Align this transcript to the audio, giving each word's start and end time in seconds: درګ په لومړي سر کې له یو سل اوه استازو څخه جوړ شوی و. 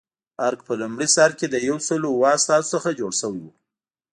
درګ 0.39 0.59
په 0.67 0.73
لومړي 0.81 1.07
سر 1.15 1.29
کې 1.37 1.47
له 1.53 1.59
یو 1.69 1.77
سل 1.87 2.01
اوه 2.09 2.27
استازو 2.37 2.69
څخه 2.73 2.89
جوړ 2.99 3.11
شوی 3.21 3.41
و. 3.43 3.47